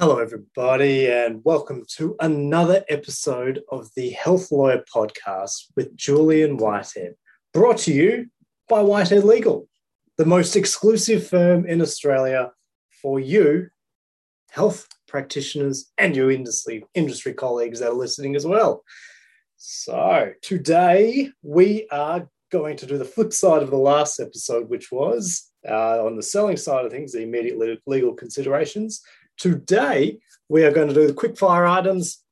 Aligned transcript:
Hello, 0.00 0.18
everybody, 0.18 1.06
and 1.06 1.40
welcome 1.44 1.84
to 1.90 2.16
another 2.18 2.84
episode 2.88 3.62
of 3.68 3.88
the 3.94 4.10
Health 4.10 4.50
Lawyer 4.50 4.82
Podcast 4.92 5.66
with 5.76 5.96
Julian 5.96 6.56
Whitehead, 6.56 7.14
brought 7.52 7.78
to 7.78 7.92
you 7.92 8.26
by 8.68 8.82
Whitehead 8.82 9.22
Legal, 9.22 9.68
the 10.18 10.26
most 10.26 10.56
exclusive 10.56 11.28
firm 11.28 11.64
in 11.64 11.80
Australia 11.80 12.50
for 13.00 13.20
you, 13.20 13.68
health 14.50 14.88
practitioners, 15.06 15.92
and 15.96 16.16
your 16.16 16.32
industry, 16.32 16.84
industry 16.94 17.32
colleagues 17.32 17.78
that 17.78 17.90
are 17.90 17.94
listening 17.94 18.34
as 18.34 18.44
well. 18.44 18.82
So, 19.58 20.32
today 20.42 21.30
we 21.42 21.86
are 21.92 22.28
going 22.50 22.76
to 22.78 22.86
do 22.86 22.98
the 22.98 23.04
flip 23.04 23.32
side 23.32 23.62
of 23.62 23.70
the 23.70 23.76
last 23.76 24.18
episode, 24.18 24.68
which 24.68 24.90
was 24.90 25.52
uh, 25.68 26.04
on 26.04 26.16
the 26.16 26.22
selling 26.22 26.56
side 26.56 26.84
of 26.84 26.90
things, 26.90 27.12
the 27.12 27.22
immediate 27.22 27.80
legal 27.86 28.12
considerations 28.12 29.00
Today, 29.38 30.18
we 30.48 30.64
are 30.64 30.72
going 30.72 30.88
to 30.88 30.94
do 30.94 31.06
the 31.06 31.12
quickfire 31.12 31.68
items 31.70 32.22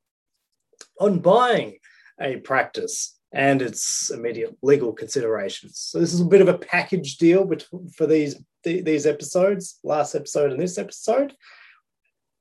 on 0.99 1.19
buying 1.19 1.77
a 2.19 2.37
practice 2.37 3.17
and 3.31 3.61
its 3.61 4.11
immediate 4.11 4.55
legal 4.61 4.93
considerations. 4.93 5.79
So 5.79 5.99
this 5.99 6.13
is 6.13 6.21
a 6.21 6.25
bit 6.25 6.41
of 6.41 6.47
a 6.47 6.57
package 6.57 7.17
deal 7.17 7.49
for 7.95 8.05
these 8.05 8.35
these 8.63 9.05
episodes, 9.05 9.79
last 9.83 10.15
episode 10.15 10.51
and 10.51 10.59
this 10.59 10.77
episode. 10.77 11.35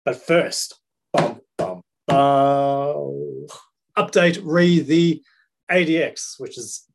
But 0.05 0.17
first, 0.17 0.79
bum, 1.13 1.41
bum, 1.59 1.83
bum, 2.07 3.47
update 3.97 4.41
re 4.45 4.81
the 4.81 5.23
ADX, 5.71 6.39
which 6.39 6.59
is 6.59 6.87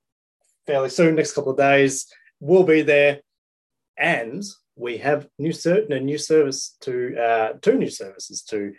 fairly 0.65 0.89
soon, 0.89 1.15
next 1.15 1.33
couple 1.33 1.51
of 1.51 1.57
days, 1.57 2.07
will 2.39 2.63
be 2.63 2.81
there. 2.81 3.21
And 3.97 4.43
we 4.77 4.97
have 4.99 5.27
new 5.39 5.51
certain 5.51 5.93
a 5.93 5.99
new 5.99 6.17
service 6.17 6.77
to 6.81 7.17
uh, 7.17 7.53
two 7.61 7.77
new 7.77 7.89
services 7.89 8.43
to 8.43 8.73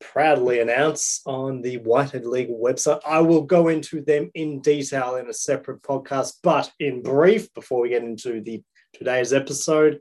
proudly 0.00 0.60
announce 0.60 1.20
on 1.26 1.60
the 1.60 1.76
Whitehead 1.76 2.24
Legal 2.24 2.58
website. 2.58 3.00
I 3.06 3.20
will 3.20 3.42
go 3.42 3.68
into 3.68 4.02
them 4.02 4.30
in 4.34 4.60
detail 4.60 5.16
in 5.16 5.28
a 5.28 5.34
separate 5.34 5.82
podcast, 5.82 6.34
but 6.42 6.72
in 6.80 7.02
brief, 7.02 7.52
before 7.54 7.82
we 7.82 7.90
get 7.90 8.02
into 8.02 8.40
the 8.40 8.62
today's 8.94 9.32
episode, 9.32 10.00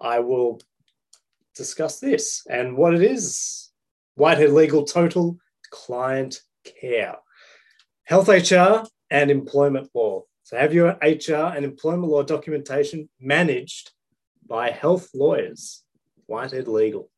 I 0.00 0.20
will 0.20 0.60
discuss 1.54 2.00
this 2.00 2.42
and 2.48 2.76
what 2.76 2.94
it 2.94 3.02
is. 3.02 3.70
Whitehead 4.14 4.52
Legal 4.52 4.84
Total 4.84 5.38
Client 5.70 6.40
Care, 6.64 7.16
Health 8.04 8.28
HR 8.28 8.86
and 9.10 9.30
Employment 9.30 9.88
Law. 9.94 10.24
So 10.42 10.58
have 10.58 10.74
your 10.74 10.98
HR 11.00 11.54
and 11.56 11.64
employment 11.64 12.10
law 12.10 12.22
documentation 12.22 13.08
managed 13.18 13.92
by 14.50 14.70
health 14.70 15.08
lawyers, 15.14 15.84
Whitehead 16.26 16.66
Legal, 16.68 17.08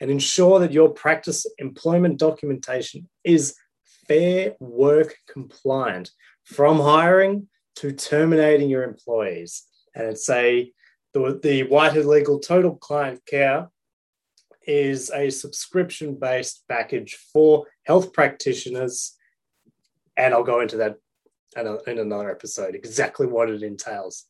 and 0.00 0.10
ensure 0.10 0.58
that 0.58 0.72
your 0.72 0.90
practice 0.90 1.46
employment 1.58 2.18
documentation 2.18 3.08
is 3.24 3.54
fair 4.08 4.56
work 4.58 5.14
compliant 5.32 6.10
from 6.44 6.80
hiring 6.80 7.48
to 7.76 7.92
terminating 7.92 8.68
your 8.68 8.82
employees. 8.82 9.62
And 9.94 10.08
it's 10.08 10.28
a 10.28 10.70
the, 11.14 11.40
the 11.42 11.62
Whitehead 11.62 12.06
Legal 12.06 12.38
Total 12.40 12.74
Client 12.76 13.20
Care 13.26 13.68
is 14.66 15.10
a 15.10 15.30
subscription 15.30 16.16
based 16.16 16.64
package 16.68 17.16
for 17.32 17.66
health 17.84 18.12
practitioners. 18.12 19.16
And 20.16 20.34
I'll 20.34 20.44
go 20.44 20.60
into 20.60 20.76
that 20.78 20.96
in 21.56 21.98
another 21.98 22.30
episode, 22.30 22.74
exactly 22.74 23.26
what 23.26 23.50
it 23.50 23.62
entails. 23.62 24.26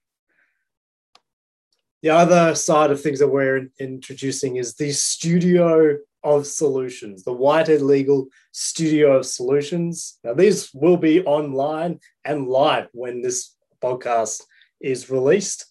The 2.03 2.09
other 2.09 2.55
side 2.55 2.91
of 2.91 3.03
things 3.03 3.19
that 3.19 3.29
we're 3.29 3.69
introducing 3.79 4.56
is 4.56 4.75
the 4.75 4.91
studio 4.91 5.98
of 6.25 6.47
solutions, 6.47 7.25
the 7.25 7.33
Whitehead 7.33 7.83
Legal 7.83 8.29
Studio 8.53 9.19
of 9.19 9.27
Solutions. 9.27 10.19
Now, 10.25 10.33
these 10.33 10.71
will 10.73 10.97
be 10.97 11.22
online 11.25 12.00
and 12.25 12.49
live 12.49 12.88
when 12.93 13.21
this 13.21 13.55
podcast 13.83 14.43
is 14.81 15.11
released. 15.11 15.66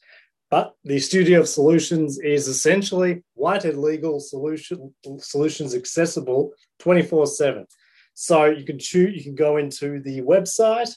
But 0.52 0.76
the 0.84 1.00
Studio 1.00 1.40
of 1.40 1.50
Solutions 1.50 2.20
is 2.20 2.48
essentially 2.48 3.24
Whitehead 3.34 3.78
Legal 3.78 4.20
solution, 4.20 4.94
solutions 5.18 5.74
accessible 5.74 6.52
24 6.78 7.26
7. 7.26 7.66
So 8.14 8.46
you 8.46 8.66
can 8.66 8.78
choose, 8.78 9.16
you 9.16 9.24
can 9.24 9.36
go 9.36 9.58
into 9.58 10.00
the 10.00 10.22
website, 10.22 10.96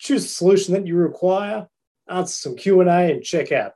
choose 0.00 0.24
a 0.24 0.28
solution 0.28 0.74
that 0.74 0.86
you 0.86 0.96
require, 0.96 1.68
answer 2.08 2.32
some 2.32 2.56
Q&A 2.56 3.12
and 3.12 3.22
check 3.22 3.52
out 3.52 3.72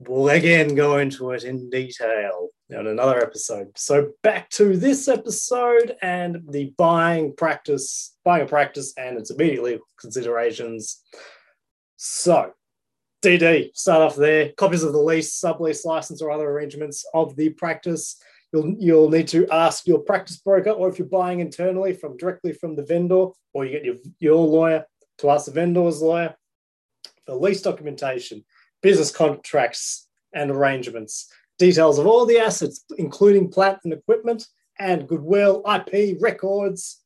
we'll 0.00 0.28
again 0.28 0.74
go 0.74 0.98
into 0.98 1.30
it 1.32 1.44
in 1.44 1.70
detail 1.70 2.48
on 2.76 2.86
another 2.86 3.22
episode. 3.22 3.68
So 3.76 4.12
back 4.22 4.50
to 4.50 4.76
this 4.76 5.08
episode 5.08 5.96
and 6.02 6.42
the 6.50 6.74
buying 6.76 7.34
practice, 7.34 8.16
buying 8.24 8.42
a 8.42 8.46
practice 8.46 8.92
and 8.96 9.16
its 9.16 9.30
immediately 9.30 9.78
considerations. 9.98 11.02
So 11.96 12.52
DD, 13.22 13.74
start 13.74 14.02
off 14.02 14.16
there. 14.16 14.52
Copies 14.56 14.82
of 14.82 14.92
the 14.92 15.00
lease, 15.00 15.40
sublease 15.40 15.84
license, 15.84 16.20
or 16.20 16.30
other 16.30 16.48
arrangements 16.48 17.04
of 17.14 17.34
the 17.36 17.50
practice. 17.50 18.20
You'll, 18.52 18.74
you'll 18.78 19.10
need 19.10 19.28
to 19.28 19.48
ask 19.50 19.86
your 19.86 20.00
practice 20.00 20.36
broker, 20.36 20.70
or 20.70 20.88
if 20.88 20.98
you're 20.98 21.08
buying 21.08 21.40
internally 21.40 21.92
from 21.92 22.16
directly 22.16 22.52
from 22.52 22.76
the 22.76 22.84
vendor, 22.84 23.28
or 23.52 23.64
you 23.64 23.72
get 23.72 23.84
your, 23.84 23.96
your 24.20 24.46
lawyer 24.46 24.84
to 25.18 25.30
ask 25.30 25.46
the 25.46 25.52
vendor's 25.52 26.00
lawyer. 26.00 26.36
The 27.26 27.34
lease 27.34 27.62
documentation, 27.62 28.44
business 28.82 29.10
contracts 29.10 30.08
and 30.32 30.50
arrangements, 30.50 31.30
details 31.58 31.98
of 31.98 32.06
all 32.06 32.26
the 32.26 32.38
assets, 32.38 32.84
including 32.98 33.50
plant 33.50 33.78
and 33.84 33.92
equipment 33.92 34.46
and 34.78 35.08
goodwill, 35.08 35.62
IP 35.66 36.18
records, 36.20 37.02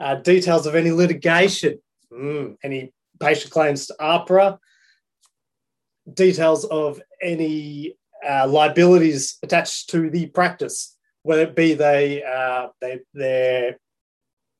uh, 0.00 0.16
details 0.16 0.66
of 0.66 0.74
any 0.74 0.90
litigation, 0.90 1.78
mm, 2.12 2.56
any 2.62 2.92
patient 3.18 3.50
claims 3.50 3.86
to 3.86 3.94
AHPRA, 4.00 4.58
details 6.12 6.64
of 6.66 7.00
any 7.22 7.96
uh, 8.28 8.46
liabilities 8.46 9.38
attached 9.42 9.90
to 9.90 10.10
the 10.10 10.26
practice, 10.26 10.96
whether 11.22 11.42
it 11.42 11.56
be 11.56 11.74
they, 11.74 12.22
uh, 12.22 12.68
they 12.80 13.00
their 13.14 13.78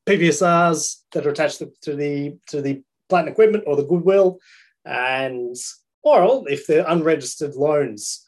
PPSRs 0.07 1.03
that 1.11 1.27
are 1.27 1.31
attached 1.31 1.61
to 1.81 1.95
the 1.95 2.37
to 2.47 2.61
the 2.61 2.81
plant 3.09 3.27
and 3.27 3.33
equipment 3.33 3.65
or 3.67 3.75
the 3.75 3.83
goodwill, 3.83 4.39
and 4.85 5.55
or 6.07 6.43
if 6.49 6.67
they're 6.67 6.87
unregistered 6.87 7.55
loans. 7.55 8.25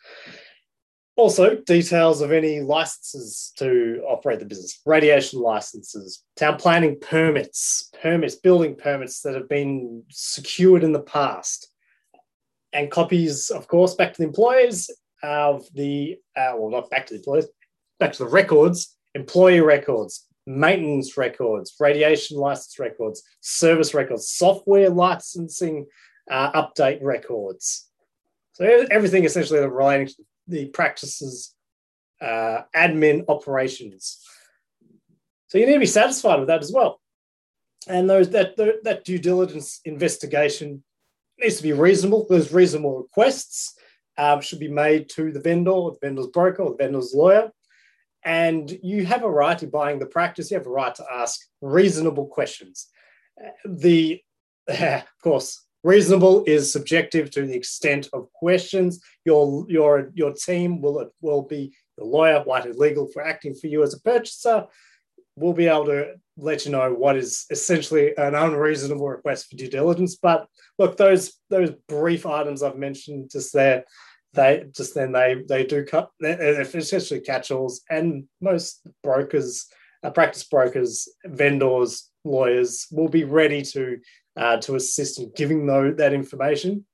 Also, 1.15 1.57
details 1.65 2.21
of 2.21 2.31
any 2.31 2.61
licenses 2.61 3.51
to 3.57 4.01
operate 4.07 4.39
the 4.39 4.45
business, 4.45 4.79
radiation 4.85 5.41
licenses, 5.41 6.23
town 6.37 6.55
planning 6.55 6.97
permits, 7.01 7.89
permits, 8.01 8.35
building 8.35 8.73
permits 8.73 9.21
that 9.21 9.35
have 9.35 9.49
been 9.49 10.01
secured 10.09 10.81
in 10.81 10.93
the 10.93 11.01
past, 11.01 11.67
and 12.71 12.89
copies, 12.89 13.49
of 13.49 13.67
course, 13.67 13.95
back 13.95 14.13
to 14.13 14.21
the 14.21 14.27
employers 14.27 14.89
of 15.21 15.65
the, 15.73 16.17
uh, 16.37 16.53
well, 16.55 16.69
not 16.69 16.89
back 16.89 17.05
to 17.07 17.15
the 17.15 17.19
employers, 17.19 17.47
back 17.99 18.13
to 18.13 18.23
the 18.23 18.29
records, 18.29 18.95
employee 19.13 19.59
records, 19.59 20.25
maintenance 20.45 21.17
records, 21.17 21.75
radiation 21.79 22.37
license 22.37 22.79
records, 22.79 23.23
service 23.41 23.93
records, 23.93 24.29
software 24.29 24.89
licensing 24.89 25.85
uh, 26.29 26.61
update 26.61 27.01
records. 27.01 27.87
So 28.53 28.85
everything 28.91 29.23
essentially 29.23 29.59
relating 29.59 30.07
to 30.07 30.15
the 30.47 30.65
practices, 30.67 31.55
uh, 32.21 32.63
admin 32.75 33.25
operations. 33.27 34.19
So 35.47 35.57
you 35.57 35.65
need 35.65 35.73
to 35.73 35.79
be 35.79 35.85
satisfied 35.85 36.39
with 36.39 36.47
that 36.47 36.61
as 36.61 36.71
well. 36.71 36.99
And 37.87 38.09
those 38.09 38.29
that 38.31 38.57
that 38.83 39.05
due 39.05 39.17
diligence 39.17 39.79
investigation 39.85 40.83
needs 41.39 41.57
to 41.57 41.63
be 41.63 41.73
reasonable. 41.73 42.27
Those 42.29 42.51
reasonable 42.51 42.97
requests 42.97 43.75
um, 44.17 44.41
should 44.41 44.59
be 44.59 44.67
made 44.67 45.09
to 45.11 45.31
the 45.31 45.39
vendor, 45.39 45.71
or 45.71 45.91
the 45.91 45.99
vendor's 46.01 46.27
broker, 46.27 46.63
or 46.63 46.71
the 46.71 46.83
vendor's 46.83 47.13
lawyer. 47.13 47.51
And 48.23 48.69
you 48.83 49.05
have 49.05 49.23
a 49.23 49.29
right 49.29 49.57
to 49.59 49.67
buying 49.67 49.99
the 49.99 50.05
practice. 50.05 50.51
You 50.51 50.57
have 50.57 50.67
a 50.67 50.71
right 50.71 50.93
to 50.95 51.05
ask 51.09 51.39
reasonable 51.61 52.27
questions. 52.27 52.87
The, 53.65 54.21
of 54.67 55.03
course, 55.23 55.65
Reasonable 55.83 56.43
is 56.45 56.71
subjective 56.71 57.31
to 57.31 57.45
the 57.45 57.55
extent 57.55 58.09
of 58.11 58.31
questions. 58.33 59.01
Your 59.23 59.65
your 59.69 60.11
your 60.13 60.33
team 60.33 60.81
will 60.81 61.09
will 61.21 61.43
be 61.43 61.73
the 61.97 62.03
lawyer, 62.03 62.41
Whitehead 62.41 62.75
Legal, 62.75 63.07
for 63.07 63.21
acting 63.25 63.55
for 63.55 63.67
you 63.67 63.81
as 63.83 63.93
a 63.93 64.01
purchaser. 64.01 64.65
Will 65.37 65.53
be 65.53 65.67
able 65.67 65.85
to 65.85 66.15
let 66.35 66.65
you 66.65 66.71
know 66.71 66.93
what 66.93 67.15
is 67.15 67.45
essentially 67.49 68.13
an 68.17 68.35
unreasonable 68.35 69.07
request 69.07 69.49
for 69.49 69.55
due 69.55 69.69
diligence. 69.69 70.17
But 70.17 70.47
look, 70.77 70.97
those 70.97 71.39
those 71.49 71.71
brief 71.87 72.25
items 72.25 72.61
I've 72.61 72.77
mentioned 72.77 73.29
just 73.31 73.53
there, 73.53 73.85
they 74.33 74.65
just 74.75 74.95
then 74.95 75.13
they 75.13 75.43
they 75.47 75.65
do 75.65 75.85
cut. 75.85 76.09
Essentially 76.21 77.21
catch-alls, 77.21 77.83
and 77.89 78.25
most 78.41 78.85
brokers, 79.01 79.67
uh, 80.03 80.09
practice 80.09 80.43
brokers, 80.43 81.07
vendors, 81.23 82.09
lawyers 82.25 82.87
will 82.91 83.07
be 83.09 83.23
ready 83.23 83.61
to 83.61 83.97
uh, 84.39 84.57
to 84.57 84.75
assist 84.75 85.19
in 85.19 85.31
giving 85.35 85.67
though 85.67 85.91
that 85.91 86.13
information. 86.13 86.85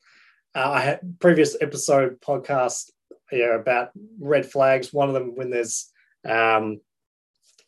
Uh, 0.55 0.71
I 0.71 0.79
had 0.81 1.19
previous 1.19 1.55
episode 1.61 2.19
podcast 2.19 2.89
yeah, 3.31 3.55
about 3.55 3.91
red 4.19 4.45
flags. 4.45 4.91
One 4.91 5.07
of 5.07 5.13
them 5.13 5.35
when 5.35 5.51
there's 5.51 5.91
um, 6.27 6.81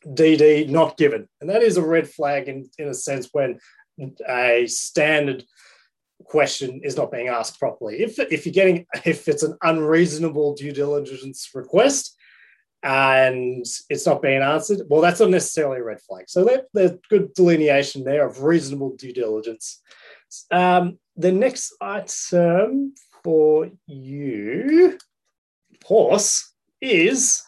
DD 0.06 0.68
not 0.70 0.98
given, 0.98 1.30
and 1.40 1.50
that 1.50 1.62
is 1.62 1.78
a 1.78 1.86
red 1.86 2.10
flag 2.10 2.50
in 2.50 2.70
in 2.78 2.88
a 2.88 2.94
sense 2.94 3.30
when 3.32 3.60
a 4.28 4.66
standard 4.68 5.44
question 6.24 6.82
is 6.84 6.98
not 6.98 7.12
being 7.12 7.28
asked 7.28 7.60
properly. 7.60 8.02
If 8.02 8.20
if 8.20 8.46
you're 8.46 8.54
getting 8.54 8.86
if 9.06 9.28
it's 9.28 9.44
an 9.44 9.58
unreasonable 9.62 10.56
due 10.56 10.72
diligence 10.72 11.50
request 11.54 12.17
and 12.88 13.66
it's 13.90 14.06
not 14.06 14.22
being 14.22 14.42
answered, 14.42 14.80
well, 14.88 15.02
that's 15.02 15.20
not 15.20 15.30
necessarily 15.30 15.80
a 15.80 15.84
red 15.84 16.00
flag. 16.00 16.30
So 16.30 16.50
there's 16.74 16.94
good 17.10 17.34
delineation 17.34 18.06
there 18.06 18.26
of 18.26 18.44
reasonable 18.44 18.96
due 18.96 19.12
diligence. 19.12 19.82
Um, 20.52 20.98
the 21.18 21.34
next 21.34 21.74
item 21.82 22.94
for 23.26 23.70
you, 23.88 24.98
of 25.74 25.86
course, 25.86 26.54
is 26.80 27.44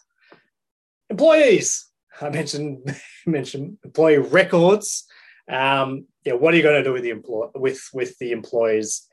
employees. 1.08 1.86
I 2.20 2.28
mentioned 2.28 2.94
mentioned 3.26 3.78
employee 3.82 4.18
records. 4.18 5.06
Um, 5.50 6.04
yeah, 6.22 6.34
what 6.34 6.52
are 6.52 6.58
you 6.58 6.62
going 6.62 6.82
to 6.82 6.84
do 6.84 6.92
with 6.92 7.02
the 7.02 7.10
employ 7.10 7.46
with 7.54 7.80
with 7.94 8.18
the 8.18 8.32
employees? 8.32 9.06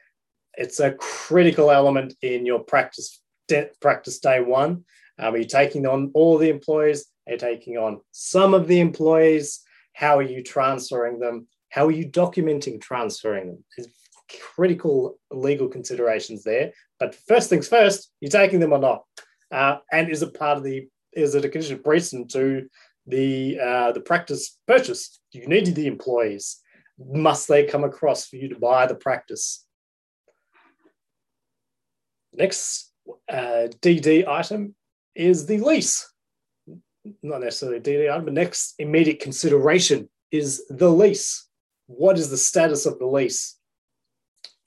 It's 0.55 0.81
a 0.81 0.91
critical 0.91 1.71
element 1.71 2.15
in 2.21 2.45
your 2.45 2.59
practice 2.59 3.21
de- 3.47 3.69
practice 3.79 4.19
day 4.19 4.41
one. 4.41 4.83
Um, 5.19 5.33
are 5.33 5.37
you 5.37 5.45
taking 5.45 5.85
on 5.85 6.11
all 6.13 6.37
the 6.37 6.49
employees? 6.49 7.05
Are 7.27 7.33
you 7.33 7.39
taking 7.39 7.77
on 7.77 8.01
some 8.11 8.53
of 8.53 8.67
the 8.67 8.79
employees? 8.79 9.61
How 9.93 10.17
are 10.17 10.23
you 10.23 10.43
transferring 10.43 11.19
them? 11.19 11.47
How 11.69 11.87
are 11.87 11.91
you 11.91 12.07
documenting 12.07 12.79
transferring 12.79 13.47
them? 13.47 13.63
There's 13.75 13.89
critical 14.55 15.17
legal 15.31 15.67
considerations 15.67 16.43
there. 16.43 16.71
But 16.99 17.15
first 17.15 17.49
things 17.49 17.67
first, 17.67 18.11
you're 18.21 18.31
taking 18.31 18.59
them 18.59 18.73
or 18.73 18.79
not, 18.79 19.03
uh, 19.51 19.77
and 19.91 20.09
is 20.09 20.21
it 20.21 20.33
part 20.33 20.57
of 20.57 20.63
the 20.63 20.87
is 21.13 21.33
it 21.35 21.45
a 21.45 21.49
condition 21.49 21.79
precedent 21.79 22.29
to 22.31 22.67
the 23.05 23.59
uh, 23.59 23.91
the 23.91 24.01
practice 24.01 24.57
purchase? 24.67 25.19
Do 25.31 25.39
you 25.39 25.47
need 25.47 25.73
the 25.73 25.87
employees. 25.87 26.57
Must 26.99 27.47
they 27.47 27.65
come 27.65 27.83
across 27.83 28.27
for 28.27 28.37
you 28.37 28.49
to 28.49 28.59
buy 28.59 28.87
the 28.87 28.95
practice? 28.95 29.65
Next 32.33 32.91
uh, 33.29 33.67
DD 33.81 34.27
item 34.27 34.75
is 35.17 35.45
the 35.45 35.57
lease. 35.57 36.09
Not 37.23 37.41
necessarily 37.41 37.79
DD 37.79 38.11
item, 38.11 38.25
but 38.25 38.33
next 38.33 38.75
immediate 38.79 39.19
consideration 39.19 40.09
is 40.31 40.65
the 40.69 40.89
lease. 40.89 41.47
What 41.87 42.17
is 42.19 42.29
the 42.29 42.37
status 42.37 42.85
of 42.85 42.99
the 42.99 43.07
lease? 43.07 43.57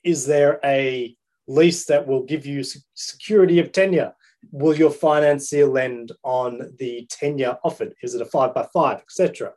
Is 0.03 0.25
there 0.25 0.59
a 0.63 1.15
lease 1.47 1.85
that 1.85 2.07
will 2.07 2.23
give 2.23 2.45
you 2.45 2.63
security 2.95 3.59
of 3.59 3.71
tenure? 3.71 4.13
Will 4.51 4.75
your 4.75 4.91
financier 4.91 5.67
lend 5.67 6.11
on 6.23 6.75
the 6.79 7.07
tenure 7.09 7.57
offered? 7.63 7.93
Is 8.01 8.15
it 8.15 8.21
a 8.21 8.25
five 8.25 8.53
by 8.53 8.67
five, 8.73 8.99
etc.? 8.99 9.53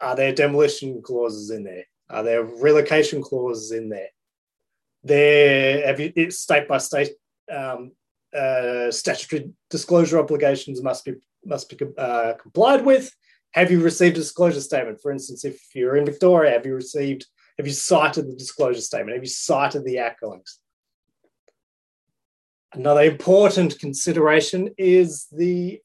Are 0.00 0.16
there 0.16 0.34
demolition 0.34 1.00
clauses 1.02 1.50
in 1.50 1.64
there? 1.64 1.84
Are 2.10 2.22
there 2.22 2.42
relocation 2.42 3.22
clauses 3.22 3.70
in 3.70 3.88
there? 3.88 4.08
There, 5.04 5.86
have 5.86 6.00
you, 6.00 6.12
it's 6.16 6.40
state 6.40 6.66
by 6.66 6.78
state 6.78 7.12
um, 7.50 7.92
uh, 8.34 8.90
statutory 8.90 9.50
disclosure 9.70 10.18
obligations 10.18 10.82
must 10.82 11.04
be 11.04 11.14
must 11.44 11.68
be 11.68 11.78
uh, 11.96 12.34
complied 12.40 12.84
with. 12.84 13.10
Have 13.52 13.70
you 13.70 13.80
received 13.80 14.16
a 14.16 14.20
disclosure 14.20 14.60
statement? 14.60 15.00
For 15.00 15.12
instance, 15.12 15.44
if 15.44 15.60
you're 15.74 15.96
in 15.96 16.04
Victoria, 16.04 16.52
have 16.52 16.66
you 16.66 16.74
received? 16.74 17.26
Have 17.58 17.66
you 17.66 17.72
sighted 17.72 18.28
the 18.28 18.36
disclosure 18.36 18.80
statement? 18.80 19.14
Have 19.14 19.24
you 19.24 19.30
sighted 19.30 19.84
the 19.84 20.00
outgoings? 20.00 20.58
Another 22.74 23.02
important 23.02 23.78
consideration 23.78 24.70
is 24.76 25.26
the 25.32 25.80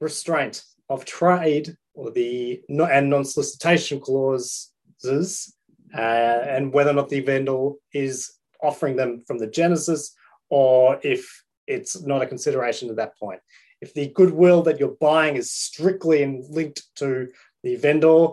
restraint 0.00 0.62
of 0.90 1.04
trade 1.04 1.76
or 1.94 2.10
the 2.10 2.60
and 2.68 3.08
non-solicitation 3.08 4.00
clauses 4.00 5.54
uh, 5.96 5.98
and 5.98 6.72
whether 6.72 6.90
or 6.90 6.94
not 6.94 7.08
the 7.08 7.20
vendor 7.20 7.70
is 7.92 8.34
offering 8.62 8.96
them 8.96 9.22
from 9.26 9.38
the 9.38 9.46
genesis 9.46 10.14
or 10.50 11.00
if 11.02 11.43
it's 11.66 12.02
not 12.02 12.22
a 12.22 12.26
consideration 12.26 12.90
at 12.90 12.96
that 12.96 13.18
point. 13.18 13.40
If 13.80 13.94
the 13.94 14.08
goodwill 14.08 14.62
that 14.62 14.80
you're 14.80 14.96
buying 15.00 15.36
is 15.36 15.50
strictly 15.50 16.24
linked 16.48 16.82
to 16.96 17.28
the 17.62 17.76
vendor 17.76 18.28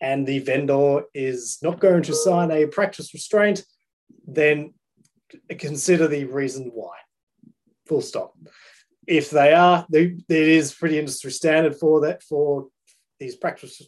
and 0.00 0.26
the 0.26 0.40
vendor 0.40 1.02
is 1.14 1.58
not 1.62 1.80
going 1.80 2.02
to 2.04 2.14
sign 2.14 2.50
a 2.50 2.66
practice 2.66 3.12
restraint, 3.14 3.64
then 4.26 4.74
consider 5.58 6.08
the 6.08 6.24
reason 6.24 6.70
why. 6.74 6.96
Full 7.86 8.00
stop. 8.00 8.34
If 9.06 9.30
they 9.30 9.52
are, 9.52 9.86
they, 9.90 10.16
it 10.28 10.48
is 10.48 10.74
pretty 10.74 10.98
industry 10.98 11.32
standard 11.32 11.76
for 11.76 12.00
that 12.02 12.22
for 12.22 12.68
these 13.18 13.36
practice 13.36 13.82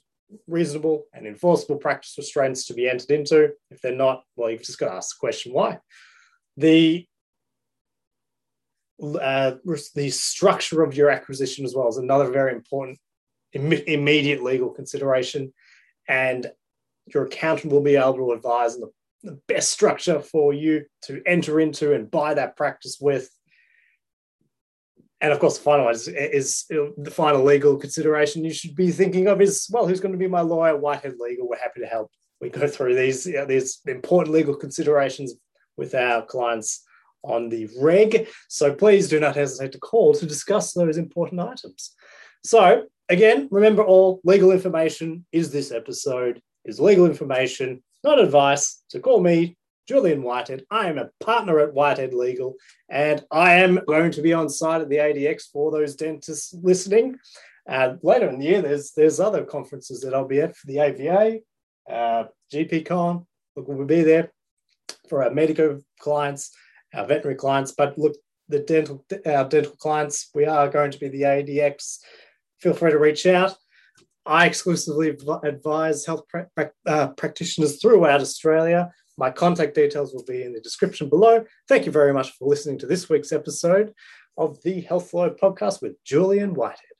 reasonable 0.46 1.04
and 1.12 1.26
enforceable 1.26 1.76
practice 1.76 2.14
restraints 2.16 2.66
to 2.66 2.74
be 2.74 2.88
entered 2.88 3.10
into. 3.10 3.50
If 3.70 3.80
they're 3.80 3.94
not, 3.94 4.24
well, 4.36 4.50
you've 4.50 4.62
just 4.62 4.78
got 4.78 4.88
to 4.88 4.94
ask 4.94 5.16
the 5.16 5.20
question 5.20 5.52
why. 5.52 5.78
The 6.56 7.06
uh, 9.02 9.52
the 9.94 10.10
structure 10.10 10.82
of 10.82 10.96
your 10.96 11.10
acquisition 11.10 11.64
as 11.64 11.74
well 11.74 11.88
is 11.88 11.96
another 11.96 12.30
very 12.30 12.52
important 12.52 12.98
Im- 13.52 13.72
immediate 13.72 14.42
legal 14.42 14.70
consideration. 14.70 15.52
And 16.08 16.50
your 17.06 17.26
accountant 17.26 17.72
will 17.72 17.82
be 17.82 17.96
able 17.96 18.14
to 18.14 18.32
advise 18.32 18.74
on 18.74 18.82
the, 18.82 19.30
the 19.30 19.40
best 19.48 19.70
structure 19.70 20.20
for 20.20 20.52
you 20.52 20.84
to 21.02 21.22
enter 21.26 21.60
into 21.60 21.92
and 21.92 22.10
buy 22.10 22.34
that 22.34 22.56
practice 22.56 22.98
with. 23.00 23.30
And 25.20 25.32
of 25.32 25.38
course, 25.38 25.56
the 25.56 25.64
final 25.64 25.86
one 25.86 25.94
is, 25.94 26.08
is, 26.08 26.64
the 26.68 27.10
final 27.10 27.42
legal 27.42 27.76
consideration 27.76 28.44
you 28.44 28.52
should 28.52 28.74
be 28.74 28.90
thinking 28.90 29.26
of 29.26 29.40
is 29.40 29.66
well, 29.70 29.86
who's 29.86 30.00
going 30.00 30.12
to 30.12 30.18
be 30.18 30.28
my 30.28 30.42
lawyer? 30.42 30.76
Whitehead 30.76 31.14
Legal. 31.18 31.48
We're 31.48 31.56
happy 31.56 31.80
to 31.80 31.86
help. 31.86 32.10
We 32.40 32.50
go 32.50 32.68
through 32.68 32.94
these 32.94 33.26
you 33.26 33.34
know, 33.34 33.46
these 33.46 33.80
important 33.86 34.34
legal 34.34 34.54
considerations 34.54 35.34
with 35.78 35.94
our 35.94 36.22
clients 36.26 36.84
on 37.24 37.48
the 37.48 37.68
reg. 37.80 38.28
So 38.48 38.74
please 38.74 39.08
do 39.08 39.18
not 39.18 39.36
hesitate 39.36 39.72
to 39.72 39.78
call 39.78 40.14
to 40.14 40.26
discuss 40.26 40.72
those 40.72 40.98
important 40.98 41.40
items. 41.40 41.94
So 42.44 42.84
again, 43.08 43.48
remember 43.50 43.82
all 43.82 44.20
legal 44.24 44.52
information 44.52 45.26
is 45.32 45.50
this 45.50 45.72
episode, 45.72 46.40
is 46.64 46.80
legal 46.80 47.06
information, 47.06 47.82
not 48.02 48.20
advice. 48.20 48.82
So 48.88 49.00
call 49.00 49.20
me, 49.20 49.56
Julian 49.88 50.22
Whitehead. 50.22 50.64
I 50.70 50.88
am 50.88 50.98
a 50.98 51.10
partner 51.20 51.58
at 51.60 51.74
Whitehead 51.74 52.14
Legal, 52.14 52.54
and 52.88 53.22
I 53.30 53.54
am 53.54 53.80
going 53.86 54.12
to 54.12 54.22
be 54.22 54.32
on 54.32 54.48
site 54.48 54.80
at 54.80 54.88
the 54.88 54.96
ADX 54.96 55.50
for 55.52 55.70
those 55.70 55.94
dentists 55.94 56.54
listening. 56.62 57.16
Uh, 57.68 57.94
later 58.02 58.28
in 58.28 58.38
the 58.38 58.46
year, 58.46 58.62
there's 58.62 58.92
there's 58.92 59.20
other 59.20 59.44
conferences 59.44 60.00
that 60.00 60.14
I'll 60.14 60.26
be 60.26 60.40
at 60.40 60.56
for 60.56 60.66
the 60.66 60.78
AVA, 60.78 61.40
uh, 61.90 62.24
GPCon. 62.52 63.26
Look, 63.56 63.68
we'll 63.68 63.86
be 63.86 64.02
there 64.02 64.32
for 65.08 65.22
our 65.22 65.30
medical 65.30 65.80
clients 66.00 66.50
our 66.94 67.06
veterinary 67.06 67.36
clients. 67.36 67.72
But 67.72 67.98
look, 67.98 68.16
the 68.48 68.60
dental 68.60 69.04
our 69.26 69.48
dental 69.48 69.76
clients, 69.76 70.30
we 70.34 70.44
are 70.44 70.68
going 70.68 70.90
to 70.90 70.98
be 70.98 71.08
the 71.08 71.22
ADX. 71.22 71.98
Feel 72.60 72.74
free 72.74 72.90
to 72.90 72.98
reach 72.98 73.26
out. 73.26 73.56
I 74.26 74.46
exclusively 74.46 75.16
advise 75.42 76.06
health 76.06 76.24
pra- 76.28 76.70
uh, 76.86 77.08
practitioners 77.08 77.80
throughout 77.80 78.20
Australia. 78.20 78.90
My 79.18 79.30
contact 79.30 79.74
details 79.74 80.12
will 80.12 80.24
be 80.24 80.42
in 80.42 80.52
the 80.52 80.60
description 80.60 81.08
below. 81.08 81.44
Thank 81.68 81.86
you 81.86 81.92
very 81.92 82.12
much 82.12 82.32
for 82.32 82.48
listening 82.48 82.78
to 82.78 82.86
this 82.86 83.08
week's 83.08 83.32
episode 83.32 83.92
of 84.36 84.60
the 84.62 84.80
Health 84.80 85.12
Lawyer 85.14 85.30
podcast 85.30 85.82
with 85.82 86.02
Julian 86.04 86.54
Whitehead. 86.54 86.93